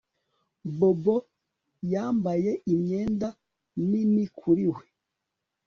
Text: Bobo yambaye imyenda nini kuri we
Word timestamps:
Bobo 0.77 1.15
yambaye 1.93 2.51
imyenda 2.73 3.27
nini 3.89 4.25
kuri 4.39 4.65
we 4.75 4.83